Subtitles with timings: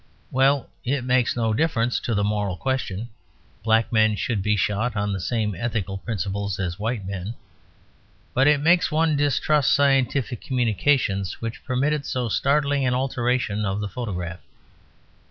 [0.31, 3.09] Well, it makes no difference to the moral question;
[3.63, 7.35] black men should be shot on the same ethical principles as white men.
[8.33, 13.89] But it makes one distrust scientific communications which permitted so startling an alteration of the
[13.89, 14.39] photograph.